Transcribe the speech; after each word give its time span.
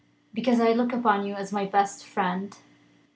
"Because 0.33 0.59
I 0.59 0.71
look 0.71 0.91
upon 0.93 1.27
you 1.27 1.35
as 1.35 1.51
my 1.51 1.67
best 1.67 2.07
friend." 2.07 2.57